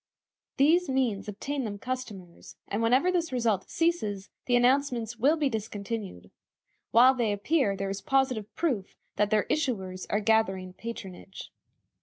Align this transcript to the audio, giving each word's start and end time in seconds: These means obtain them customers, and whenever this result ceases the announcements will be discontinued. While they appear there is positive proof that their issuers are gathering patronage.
These 0.57 0.89
means 0.89 1.27
obtain 1.27 1.63
them 1.63 1.77
customers, 1.77 2.55
and 2.67 2.81
whenever 2.81 3.11
this 3.11 3.31
result 3.31 3.69
ceases 3.69 4.31
the 4.47 4.55
announcements 4.55 5.17
will 5.17 5.37
be 5.37 5.47
discontinued. 5.47 6.31
While 6.89 7.13
they 7.13 7.31
appear 7.31 7.75
there 7.77 7.91
is 7.91 8.01
positive 8.01 8.51
proof 8.55 8.95
that 9.17 9.29
their 9.29 9.43
issuers 9.43 10.07
are 10.09 10.19
gathering 10.19 10.73
patronage. 10.73 11.51